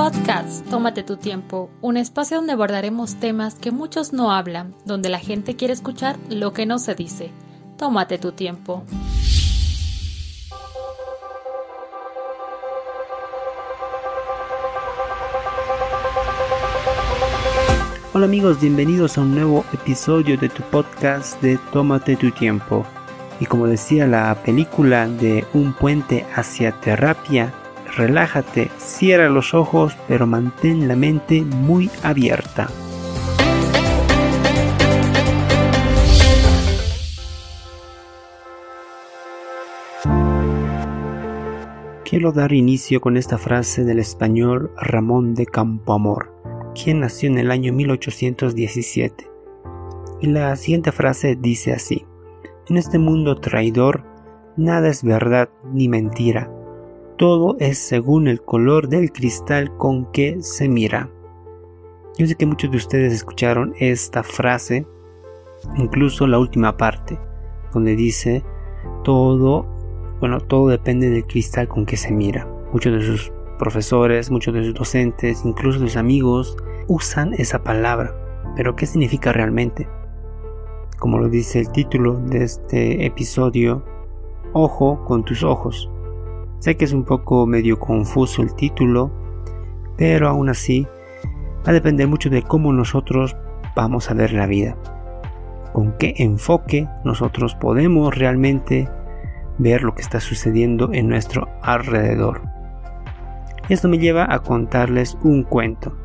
[0.00, 5.18] Podcast, tómate tu tiempo, un espacio donde abordaremos temas que muchos no hablan, donde la
[5.18, 7.30] gente quiere escuchar lo que no se dice.
[7.76, 8.82] Tómate tu tiempo.
[18.14, 22.86] Hola amigos, bienvenidos a un nuevo episodio de tu podcast de Tómate tu tiempo.
[23.38, 27.52] Y como decía la película de Un puente hacia terapia,
[27.96, 32.68] relájate, cierra los ojos, pero mantén la mente muy abierta.
[42.10, 46.34] Quiero dar inicio con esta frase del español Ramón de Campoamor,
[46.74, 49.30] quien nació en el año 1817.
[50.20, 52.04] Y la siguiente frase dice así,
[52.68, 54.04] en este mundo traidor,
[54.56, 56.50] nada es verdad ni mentira,
[57.20, 61.10] todo es según el color del cristal con que se mira.
[62.16, 64.86] Yo sé que muchos de ustedes escucharon esta frase,
[65.76, 67.18] incluso la última parte,
[67.74, 68.42] donde dice
[69.04, 69.66] todo,
[70.18, 72.48] bueno, todo depende del cristal con que se mira.
[72.72, 76.56] Muchos de sus profesores, muchos de sus docentes, incluso sus amigos
[76.88, 78.14] usan esa palabra.
[78.56, 79.86] Pero ¿qué significa realmente?
[80.98, 83.84] Como lo dice el título de este episodio,
[84.54, 85.90] ojo con tus ojos.
[86.60, 89.10] Sé que es un poco medio confuso el título,
[89.96, 90.86] pero aún así
[91.66, 93.34] va a depender mucho de cómo nosotros
[93.74, 94.76] vamos a ver la vida.
[95.72, 98.90] Con qué enfoque nosotros podemos realmente
[99.56, 102.42] ver lo que está sucediendo en nuestro alrededor.
[103.70, 105.96] Esto me lleva a contarles un cuento.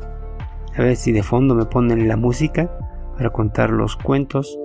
[0.74, 2.70] A ver si de fondo me ponen la música
[3.18, 4.58] para contar los cuentos.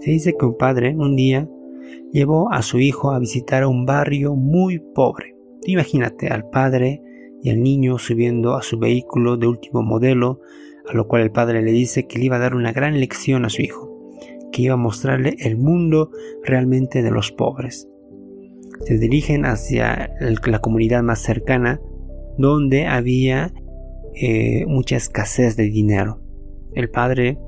[0.00, 1.48] Se dice que un padre un día
[2.12, 5.34] llevó a su hijo a visitar un barrio muy pobre.
[5.66, 7.02] Imagínate al padre
[7.42, 10.40] y al niño subiendo a su vehículo de último modelo,
[10.88, 13.44] a lo cual el padre le dice que le iba a dar una gran lección
[13.44, 14.10] a su hijo,
[14.52, 16.10] que iba a mostrarle el mundo
[16.42, 17.88] realmente de los pobres.
[18.84, 21.80] Se dirigen hacia la comunidad más cercana,
[22.36, 23.52] donde había
[24.14, 26.20] eh, mucha escasez de dinero.
[26.74, 27.38] El padre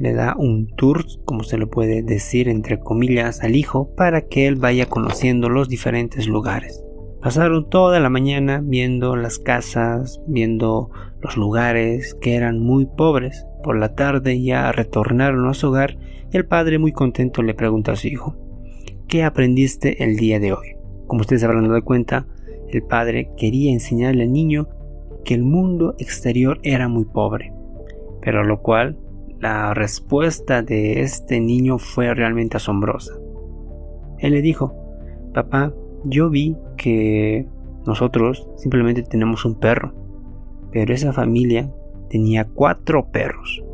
[0.00, 4.46] le da un tour, como se lo puede decir entre comillas, al hijo para que
[4.46, 6.82] él vaya conociendo los diferentes lugares.
[7.20, 10.90] Pasaron toda la mañana viendo las casas, viendo
[11.20, 13.46] los lugares que eran muy pobres.
[13.62, 15.98] Por la tarde ya retornaron a su hogar
[16.32, 18.36] y el padre muy contento le pregunta a su hijo,
[19.06, 20.76] ¿qué aprendiste el día de hoy?
[21.08, 22.26] Como ustedes habrán dado cuenta,
[22.70, 24.68] el padre quería enseñarle al niño
[25.26, 27.52] que el mundo exterior era muy pobre,
[28.22, 28.96] pero lo cual
[29.40, 33.14] la respuesta de este niño fue realmente asombrosa.
[34.18, 34.74] Él le dijo,
[35.32, 35.72] papá,
[36.04, 37.46] yo vi que
[37.86, 39.94] nosotros simplemente tenemos un perro,
[40.70, 41.72] pero esa familia
[42.10, 43.64] tenía cuatro perros.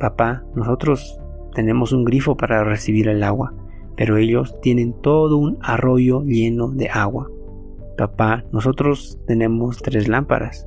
[0.00, 1.20] Papá, nosotros
[1.54, 3.52] tenemos un grifo para recibir el agua,
[3.96, 7.30] pero ellos tienen todo un arroyo lleno de agua.
[7.98, 10.66] Papá, nosotros tenemos tres lámparas.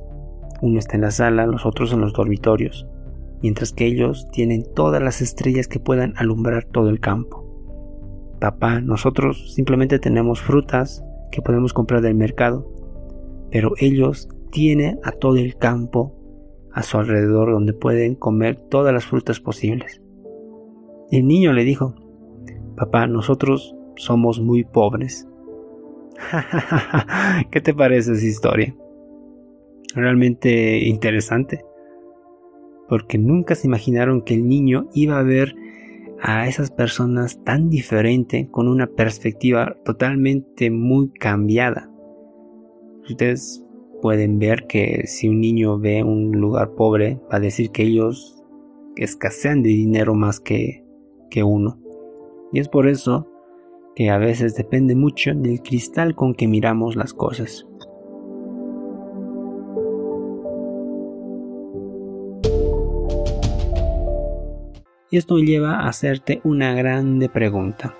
[0.62, 2.86] Uno está en la sala, los otros en los dormitorios
[3.42, 7.44] mientras que ellos tienen todas las estrellas que puedan alumbrar todo el campo.
[8.40, 12.70] Papá, nosotros simplemente tenemos frutas que podemos comprar del mercado,
[13.50, 16.14] pero ellos tienen a todo el campo
[16.72, 20.00] a su alrededor donde pueden comer todas las frutas posibles.
[21.10, 21.94] El niño le dijo,
[22.76, 25.26] Papá, nosotros somos muy pobres.
[27.50, 28.76] ¿Qué te parece esa historia?
[29.94, 31.64] Realmente interesante
[32.88, 35.54] porque nunca se imaginaron que el niño iba a ver
[36.20, 41.90] a esas personas tan diferente con una perspectiva totalmente muy cambiada.
[43.08, 43.64] Ustedes
[44.02, 48.42] pueden ver que si un niño ve un lugar pobre va a decir que ellos
[48.96, 50.84] escasean de dinero más que,
[51.30, 51.78] que uno.
[52.52, 53.28] Y es por eso
[53.94, 57.67] que a veces depende mucho del cristal con que miramos las cosas.
[65.10, 67.94] Y esto lleva a hacerte una grande pregunta.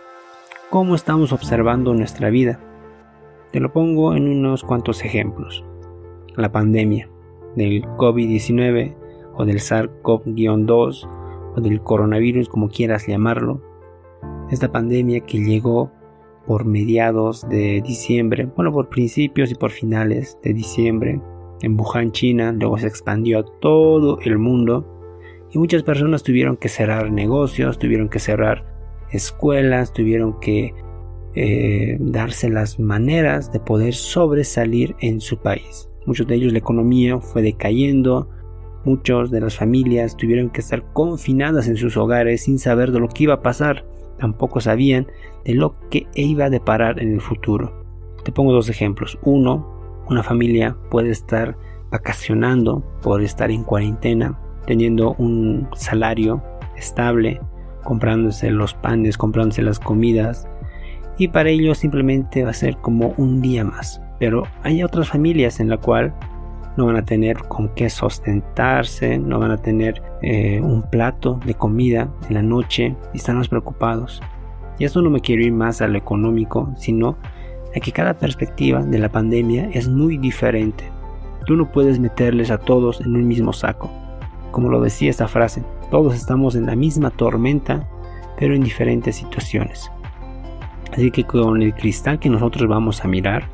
[0.68, 2.60] ¿Cómo estamos observando nuestra vida?
[3.50, 5.64] Te lo pongo en unos cuantos ejemplos.
[6.36, 7.08] La pandemia
[7.56, 8.94] del COVID-19
[9.34, 11.08] o del SARS-CoV-2
[11.56, 13.62] o del coronavirus como quieras llamarlo.
[14.50, 15.90] Esta pandemia que llegó
[16.46, 21.22] por mediados de diciembre, bueno, por principios y por finales de diciembre
[21.62, 24.97] en Wuhan, China, luego se expandió a todo el mundo
[25.50, 28.64] y muchas personas tuvieron que cerrar negocios, tuvieron que cerrar
[29.10, 30.74] escuelas, tuvieron que
[31.34, 35.88] eh, darse las maneras de poder sobresalir en su país.
[36.06, 38.28] muchos de ellos la economía fue decayendo,
[38.84, 43.08] muchos de las familias tuvieron que estar confinadas en sus hogares sin saber de lo
[43.08, 43.84] que iba a pasar,
[44.18, 45.06] tampoco sabían
[45.44, 47.84] de lo que iba a deparar en el futuro.
[48.24, 49.18] Te pongo dos ejemplos.
[49.22, 51.56] Uno, una familia puede estar
[51.90, 56.42] vacacionando por estar en cuarentena, teniendo un salario
[56.76, 57.40] estable,
[57.84, 60.46] comprándose los panes, comprándose las comidas,
[61.16, 64.02] y para ellos simplemente va a ser como un día más.
[64.18, 66.12] Pero hay otras familias en la cual
[66.76, 71.54] no van a tener con qué sustentarse, no van a tener eh, un plato de
[71.54, 74.22] comida en la noche y están más preocupados.
[74.78, 77.16] Y esto no me quiero ir más a lo económico, sino
[77.74, 80.84] a que cada perspectiva de la pandemia es muy diferente.
[81.46, 83.90] Tú no puedes meterles a todos en un mismo saco.
[84.50, 87.88] Como lo decía esta frase, todos estamos en la misma tormenta,
[88.38, 89.90] pero en diferentes situaciones.
[90.92, 93.48] Así que con el cristal que nosotros vamos a mirar,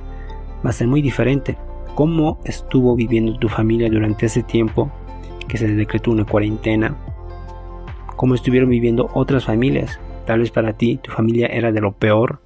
[0.64, 1.56] va a ser muy diferente.
[1.94, 4.90] ¿Cómo estuvo viviendo tu familia durante ese tiempo
[5.46, 6.96] que se decretó una cuarentena?
[8.16, 10.00] ¿Cómo estuvieron viviendo otras familias?
[10.26, 12.40] Tal vez para ti tu familia era de lo peor,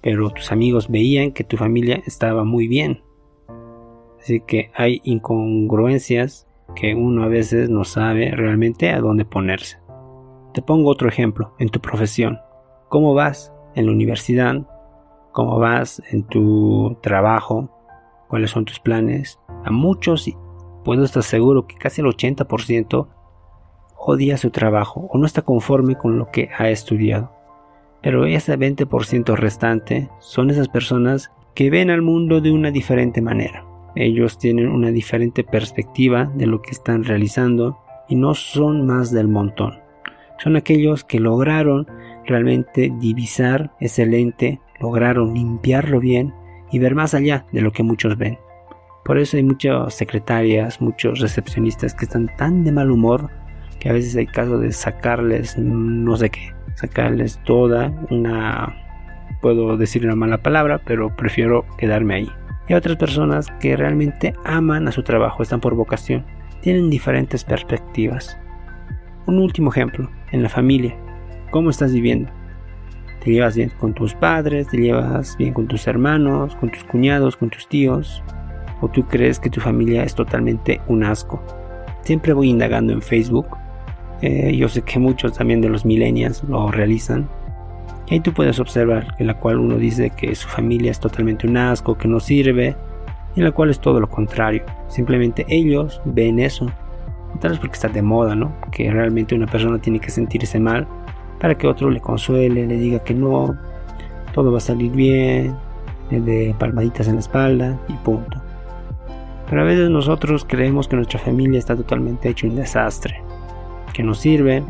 [0.00, 3.02] pero tus amigos veían que tu familia estaba muy bien.
[4.20, 9.78] Así que hay incongruencias que uno a veces no sabe realmente a dónde ponerse.
[10.52, 12.38] Te pongo otro ejemplo en tu profesión.
[12.88, 14.66] ¿Cómo vas en la universidad?
[15.32, 17.70] ¿Cómo vas en tu trabajo?
[18.28, 19.40] ¿Cuáles son tus planes?
[19.64, 20.28] A muchos
[20.84, 23.08] puedo estar seguro que casi el 80%
[23.96, 27.32] odia su trabajo o no está conforme con lo que ha estudiado.
[28.02, 33.64] Pero ese 20% restante son esas personas que ven al mundo de una diferente manera.
[33.96, 39.28] Ellos tienen una diferente perspectiva de lo que están realizando y no son más del
[39.28, 39.78] montón.
[40.42, 41.86] Son aquellos que lograron
[42.26, 46.34] realmente divisar ese lente, lograron limpiarlo bien
[46.72, 48.38] y ver más allá de lo que muchos ven.
[49.04, 53.30] Por eso hay muchas secretarias, muchos recepcionistas que están tan de mal humor
[53.78, 58.74] que a veces hay caso de sacarles no sé qué, sacarles toda una,
[59.42, 62.30] puedo decir una mala palabra, pero prefiero quedarme ahí
[62.68, 66.24] y otras personas que realmente aman a su trabajo, están por vocación,
[66.60, 68.38] tienen diferentes perspectivas.
[69.26, 70.96] Un último ejemplo, en la familia,
[71.50, 72.30] ¿cómo estás viviendo?
[73.24, 74.68] ¿Te llevas bien con tus padres?
[74.68, 76.54] ¿Te llevas bien con tus hermanos?
[76.56, 77.36] ¿Con tus cuñados?
[77.36, 78.22] ¿Con tus tíos?
[78.82, 81.42] ¿O tú crees que tu familia es totalmente un asco?
[82.02, 83.46] Siempre voy indagando en Facebook.
[84.20, 87.28] Eh, yo sé que muchos también de los millennials lo realizan
[88.06, 91.46] y ahí tú puedes observar en la cual uno dice que su familia es totalmente
[91.46, 92.76] un asco, que no sirve,
[93.34, 94.64] y en la cual es todo lo contrario.
[94.88, 96.70] Simplemente ellos ven eso.
[97.40, 98.54] Tal vez porque está de moda, ¿no?
[98.70, 100.86] Que realmente una persona tiene que sentirse mal
[101.40, 103.56] para que otro le consuele, le diga que no,
[104.32, 105.56] todo va a salir bien,
[106.10, 108.40] dé palmaditas en la espalda y punto.
[109.48, 113.22] Pero a veces nosotros creemos que nuestra familia está totalmente hecho un desastre,
[113.92, 114.62] que no sirve,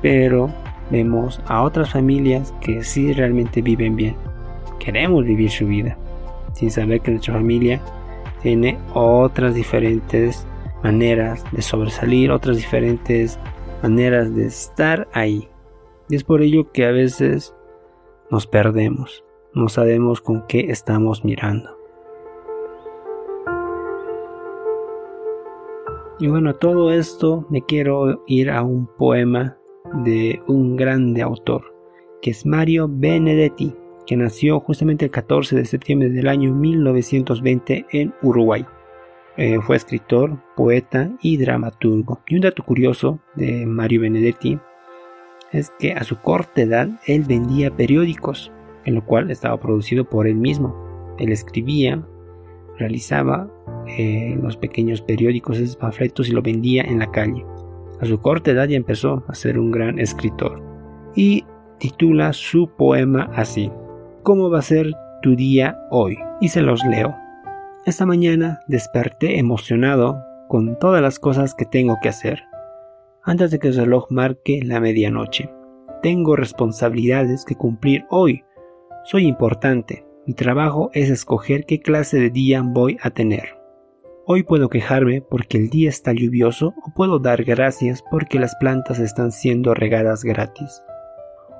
[0.00, 0.50] pero
[0.92, 4.14] vemos a otras familias que sí realmente viven bien.
[4.78, 5.96] Queremos vivir su vida,
[6.52, 7.80] sin saber que nuestra familia
[8.42, 10.46] tiene otras diferentes
[10.82, 13.38] maneras de sobresalir, otras diferentes
[13.82, 15.48] maneras de estar ahí.
[16.08, 17.54] Y es por ello que a veces
[18.30, 21.70] nos perdemos, no sabemos con qué estamos mirando.
[26.18, 29.56] Y bueno, todo esto me quiero ir a un poema
[30.04, 31.74] de un grande autor,
[32.20, 33.74] que es Mario Benedetti,
[34.06, 38.64] que nació justamente el 14 de septiembre del año 1920 en Uruguay.
[39.36, 42.20] Eh, fue escritor, poeta y dramaturgo.
[42.26, 44.58] Y un dato curioso de Mario Benedetti
[45.52, 48.52] es que a su corta edad él vendía periódicos,
[48.84, 51.14] en lo cual estaba producido por él mismo.
[51.18, 52.06] Él escribía,
[52.78, 53.50] realizaba
[53.86, 57.44] eh, los pequeños periódicos, esos panfletos y lo vendía en la calle.
[58.02, 60.60] A su corta edad ya empezó a ser un gran escritor
[61.14, 61.44] y
[61.78, 63.70] titula su poema así,
[64.24, 64.92] ¿Cómo va a ser
[65.22, 66.18] tu día hoy?
[66.40, 67.16] Y se los leo.
[67.86, 72.42] Esta mañana desperté emocionado con todas las cosas que tengo que hacer.
[73.22, 75.52] Antes de que el reloj marque la medianoche.
[76.02, 78.42] Tengo responsabilidades que cumplir hoy.
[79.04, 80.04] Soy importante.
[80.26, 83.61] Mi trabajo es escoger qué clase de día voy a tener.
[84.24, 89.00] Hoy puedo quejarme porque el día está lluvioso o puedo dar gracias porque las plantas
[89.00, 90.80] están siendo regadas gratis.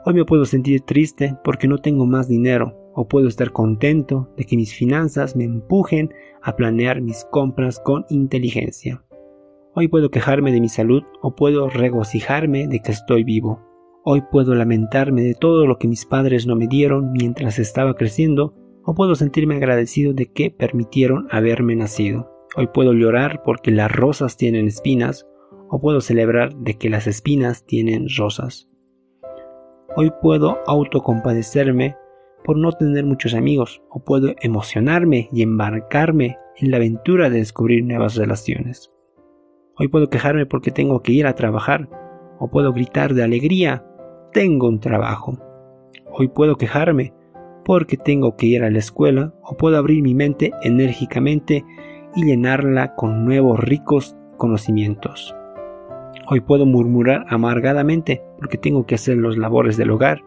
[0.04, 4.44] Hoy me puedo sentir triste porque no tengo más dinero o puedo estar contento de
[4.44, 9.02] que mis finanzas me empujen a planear mis compras con inteligencia.
[9.74, 13.60] Hoy puedo quejarme de mi salud o puedo regocijarme de que estoy vivo.
[14.04, 18.54] Hoy puedo lamentarme de todo lo que mis padres no me dieron mientras estaba creciendo
[18.84, 22.31] o puedo sentirme agradecido de que permitieron haberme nacido.
[22.54, 25.26] Hoy puedo llorar porque las rosas tienen espinas
[25.70, 28.68] o puedo celebrar de que las espinas tienen rosas.
[29.96, 31.96] Hoy puedo autocompadecerme
[32.44, 37.84] por no tener muchos amigos o puedo emocionarme y embarcarme en la aventura de descubrir
[37.86, 38.92] nuevas relaciones.
[39.78, 41.88] Hoy puedo quejarme porque tengo que ir a trabajar
[42.38, 43.86] o puedo gritar de alegría,
[44.34, 45.38] tengo un trabajo.
[46.10, 47.14] Hoy puedo quejarme
[47.64, 51.64] porque tengo que ir a la escuela o puedo abrir mi mente enérgicamente
[52.14, 55.34] y llenarla con nuevos ricos conocimientos.
[56.28, 60.22] Hoy puedo murmurar amargadamente porque tengo que hacer los labores del hogar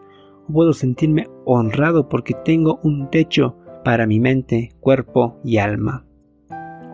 [0.48, 6.04] o puedo sentirme honrado porque tengo un techo para mi mente, cuerpo y alma.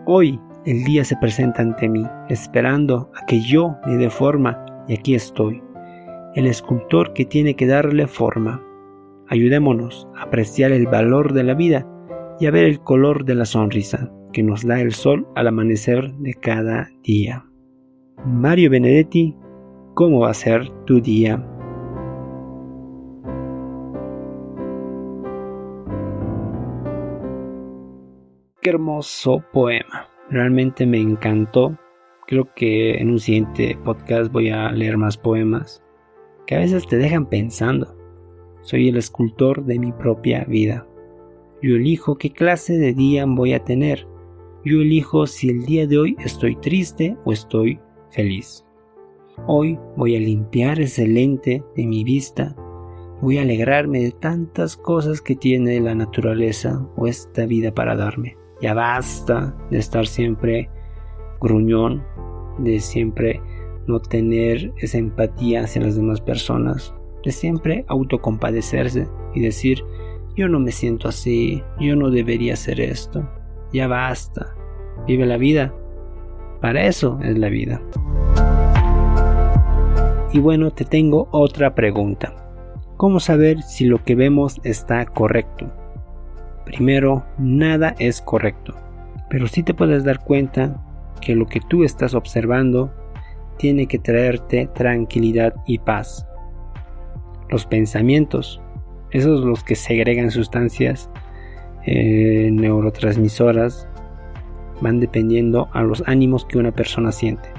[0.05, 4.93] Hoy el día se presenta ante mí, esperando a que yo le dé forma, y
[4.93, 5.61] aquí estoy,
[6.35, 8.63] el escultor que tiene que darle forma.
[9.27, 11.87] Ayudémonos a apreciar el valor de la vida
[12.39, 16.13] y a ver el color de la sonrisa que nos da el sol al amanecer
[16.15, 17.45] de cada día.
[18.25, 19.35] Mario Benedetti,
[19.93, 21.47] ¿cómo va a ser tu día?
[28.61, 30.07] Qué hermoso poema.
[30.29, 31.77] Realmente me encantó.
[32.27, 35.83] Creo que en un siguiente podcast voy a leer más poemas
[36.47, 37.95] que a veces te dejan pensando.
[38.61, 40.87] Soy el escultor de mi propia vida.
[41.61, 44.07] Yo elijo qué clase de día voy a tener.
[44.65, 48.63] Yo elijo si el día de hoy estoy triste o estoy feliz.
[49.45, 52.55] Hoy voy a limpiar ese lente de mi vista.
[53.21, 58.37] Voy a alegrarme de tantas cosas que tiene la naturaleza o esta vida para darme.
[58.61, 60.69] Ya basta de estar siempre
[61.41, 62.01] gruñón,
[62.59, 63.41] de siempre
[63.85, 66.93] no tener esa empatía hacia las demás personas,
[67.25, 69.83] de siempre autocompadecerse y decir,
[70.37, 73.27] yo no me siento así, yo no debería hacer esto,
[73.73, 74.55] ya basta,
[75.07, 75.73] vive la vida,
[76.61, 77.81] para eso es la vida.
[80.31, 82.33] Y bueno, te tengo otra pregunta.
[82.97, 85.71] ¿Cómo saber si lo que vemos está correcto?
[86.65, 88.75] Primero, nada es correcto,
[89.29, 90.81] pero sí te puedes dar cuenta
[91.19, 92.93] que lo que tú estás observando
[93.57, 96.25] tiene que traerte tranquilidad y paz.
[97.49, 98.61] Los pensamientos,
[99.11, 101.09] esos los que segregan sustancias
[101.85, 103.87] eh, neurotransmisoras,
[104.81, 107.49] van dependiendo a los ánimos que una persona siente.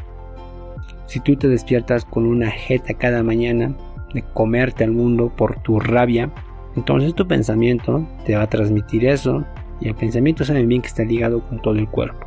[1.06, 3.74] Si tú te despiertas con una jeta cada mañana
[4.12, 6.30] de comerte al mundo por tu rabia,
[6.76, 9.44] entonces tu pensamiento te va a transmitir eso
[9.80, 12.26] y el pensamiento sabe bien que está ligado con todo el cuerpo.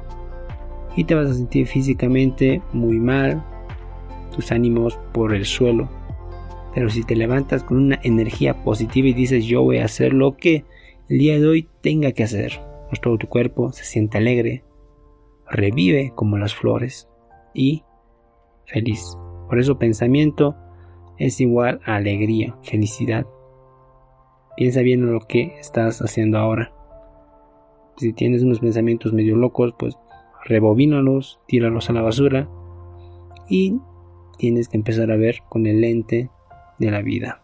[0.95, 3.43] Y te vas a sentir físicamente muy mal,
[4.35, 5.89] tus ánimos por el suelo.
[6.73, 10.37] Pero si te levantas con una energía positiva y dices yo voy a hacer lo
[10.37, 10.65] que
[11.09, 12.59] el día de hoy tenga que hacer,
[12.89, 14.63] pues todo tu cuerpo se siente alegre,
[15.49, 17.07] revive como las flores
[17.53, 17.83] y
[18.65, 19.17] feliz.
[19.47, 20.55] Por eso pensamiento
[21.17, 23.25] es igual a alegría, felicidad.
[24.57, 26.73] Piensa bien en lo que estás haciendo ahora.
[27.95, 29.97] Si tienes unos pensamientos medio locos, pues
[30.43, 32.49] rebobínalos, tíralos a la basura
[33.47, 33.79] y
[34.37, 36.29] tienes que empezar a ver con el lente
[36.79, 37.43] de la vida.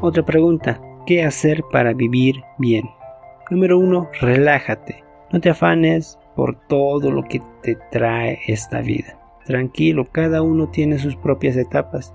[0.00, 2.88] Otra pregunta, ¿qué hacer para vivir bien?
[3.50, 5.02] Número uno, relájate.
[5.32, 9.18] No te afanes por todo lo que te trae esta vida.
[9.44, 12.14] Tranquilo, cada uno tiene sus propias etapas.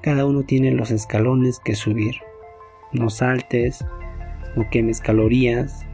[0.00, 2.14] Cada uno tiene los escalones que subir.
[2.92, 3.84] No saltes,
[4.54, 5.84] no quemes calorías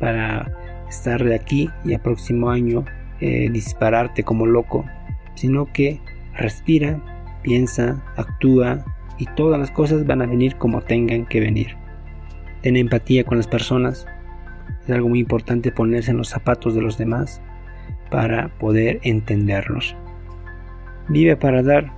[0.00, 0.50] para
[0.88, 2.86] estar de aquí y a próximo año
[3.20, 4.86] eh, dispararte como loco,
[5.34, 6.00] sino que
[6.32, 7.02] respira,
[7.42, 8.82] piensa, actúa
[9.18, 11.76] y todas las cosas van a venir como tengan que venir.
[12.62, 14.06] Ten empatía con las personas,
[14.84, 17.40] es algo muy importante ponerse en los zapatos de los demás
[18.10, 19.96] para poder entenderlos.
[21.08, 21.92] Vive para dar.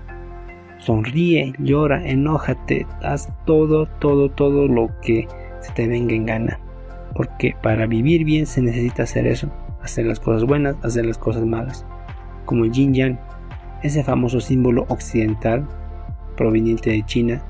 [0.79, 5.27] Sonríe, llora, enójate, haz todo, todo, todo lo que
[5.61, 6.61] se te venga en gana.
[7.15, 9.51] Porque para vivir bien se necesita hacer eso.
[9.83, 11.87] Hacer las cosas buenas, hacer las cosas malas.
[12.45, 13.19] Como el yin yang,
[13.83, 15.67] ese famoso símbolo occidental
[16.37, 17.43] proveniente de China,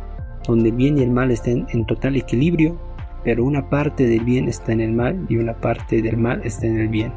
[0.47, 2.79] donde el bien y el mal estén en total equilibrio
[3.27, 6.69] pero una parte del bien está en el mal y una parte del mal está
[6.69, 7.13] en el bien.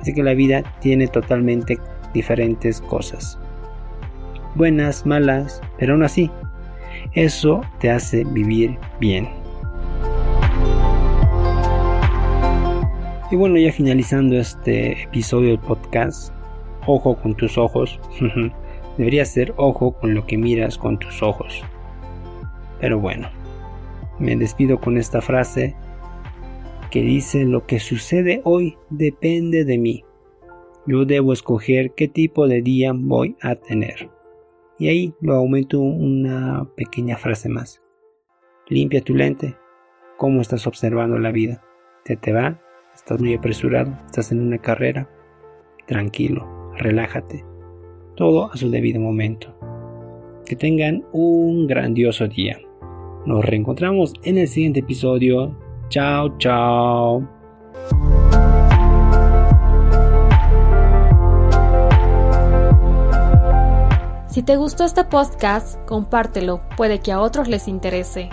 [0.00, 1.80] Así que la vida tiene totalmente
[2.14, 3.36] diferentes cosas.
[4.54, 6.30] Buenas, malas, pero aún así,
[7.12, 9.28] eso te hace vivir bien.
[13.32, 16.32] Y bueno, ya finalizando este episodio del podcast,
[16.86, 17.98] ojo con tus ojos.
[19.00, 21.64] Debería ser ojo con lo que miras con tus ojos.
[22.82, 23.30] Pero bueno,
[24.18, 25.74] me despido con esta frase
[26.90, 30.04] que dice lo que sucede hoy depende de mí.
[30.86, 34.10] Yo debo escoger qué tipo de día voy a tener.
[34.78, 37.80] Y ahí lo aumento una pequeña frase más.
[38.68, 39.56] Limpia tu lente.
[40.18, 41.64] ¿Cómo estás observando la vida?
[42.04, 42.60] ¿Te te va?
[42.94, 43.96] ¿Estás muy apresurado?
[44.04, 45.08] ¿Estás en una carrera?
[45.86, 47.49] Tranquilo, relájate
[48.20, 49.48] todo a su debido momento.
[50.44, 52.58] Que tengan un grandioso día.
[53.24, 55.56] Nos reencontramos en el siguiente episodio.
[55.88, 57.26] Chao, chao.
[64.28, 68.28] Si te gustó este podcast, compártelo, puede que a otros les interese.